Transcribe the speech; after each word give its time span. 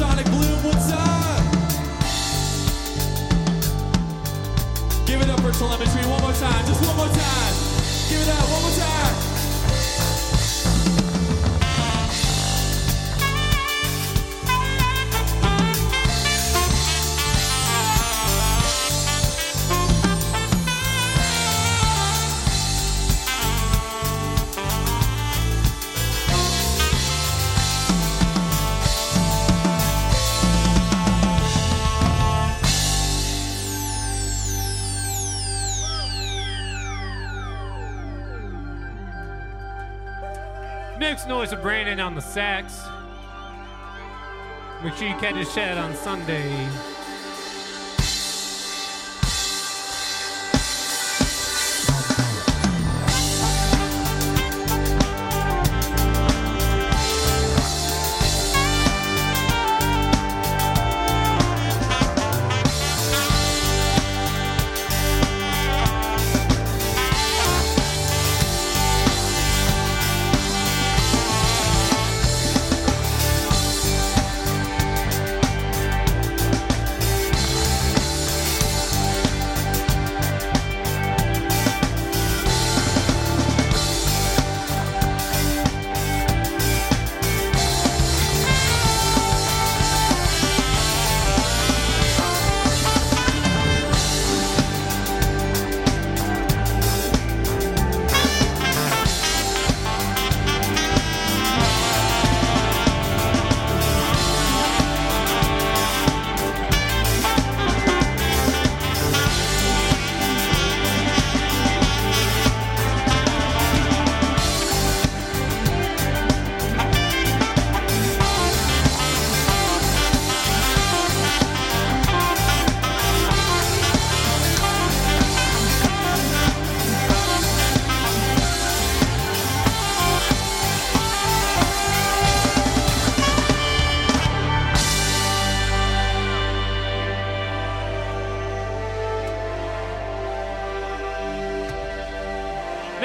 Sonic 0.00 0.24
Bloom, 0.28 0.64
what's 0.64 0.90
up? 0.92 1.44
Give 5.06 5.20
it 5.20 5.28
up 5.28 5.40
for 5.40 5.52
telemetry 5.52 6.00
one 6.08 6.22
more 6.22 6.32
time, 6.32 6.64
just 6.64 6.80
one 6.86 6.96
more 6.96 7.06
time. 7.06 7.54
Give 8.08 8.22
it 8.22 8.28
up 8.30 8.48
one 8.48 8.62
more 8.62 8.78
time. 8.78 9.09
Next 41.10 41.26
noise 41.26 41.50
of 41.52 41.60
Brandon 41.60 41.98
on 41.98 42.14
the 42.14 42.22
sax. 42.22 42.84
Make 44.84 44.94
sure 44.94 45.08
you 45.08 45.14
catch 45.16 45.34
his 45.34 45.52
chat 45.52 45.76
on 45.76 45.92
Sunday. 45.96 46.68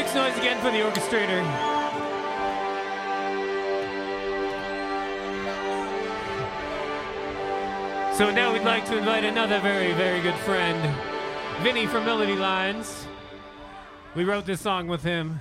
Next 0.00 0.14
noise 0.14 0.38
again 0.38 0.58
for 0.62 0.70
the 0.70 0.78
Orcastrator. 0.78 1.44
So 8.16 8.30
now 8.30 8.50
we'd 8.50 8.62
like 8.62 8.86
to 8.86 8.96
invite 8.96 9.24
another 9.24 9.60
very, 9.60 9.92
very 9.92 10.22
good 10.22 10.36
friend, 10.36 10.96
Vinny 11.62 11.86
from 11.86 12.06
Melody 12.06 12.34
Lines. 12.34 13.06
We 14.14 14.24
wrote 14.24 14.46
this 14.46 14.62
song 14.62 14.86
with 14.86 15.02
him. 15.02 15.38